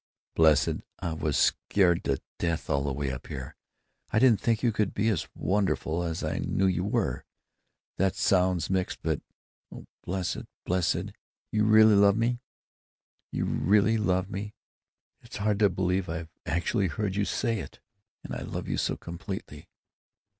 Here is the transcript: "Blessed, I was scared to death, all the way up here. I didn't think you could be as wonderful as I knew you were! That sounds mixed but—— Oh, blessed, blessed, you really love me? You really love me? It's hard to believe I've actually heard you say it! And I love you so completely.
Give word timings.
"Blessed, 0.33 0.77
I 0.97 1.13
was 1.13 1.37
scared 1.37 2.03
to 2.05 2.17
death, 2.39 2.71
all 2.71 2.83
the 2.85 2.91
way 2.91 3.11
up 3.11 3.27
here. 3.27 3.55
I 4.09 4.17
didn't 4.17 4.41
think 4.41 4.63
you 4.63 4.71
could 4.71 4.95
be 4.95 5.09
as 5.09 5.27
wonderful 5.35 6.01
as 6.01 6.23
I 6.23 6.39
knew 6.39 6.65
you 6.65 6.83
were! 6.83 7.23
That 7.97 8.15
sounds 8.15 8.67
mixed 8.67 9.03
but—— 9.03 9.21
Oh, 9.71 9.85
blessed, 10.03 10.45
blessed, 10.65 11.11
you 11.51 11.65
really 11.65 11.93
love 11.93 12.17
me? 12.17 12.39
You 13.31 13.45
really 13.45 13.97
love 13.99 14.27
me? 14.27 14.55
It's 15.21 15.37
hard 15.37 15.59
to 15.59 15.69
believe 15.69 16.09
I've 16.09 16.31
actually 16.47 16.87
heard 16.87 17.15
you 17.15 17.23
say 17.23 17.59
it! 17.59 17.79
And 18.23 18.33
I 18.33 18.41
love 18.41 18.67
you 18.67 18.77
so 18.77 18.97
completely. 18.97 19.69